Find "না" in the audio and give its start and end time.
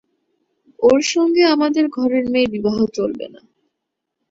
3.33-3.41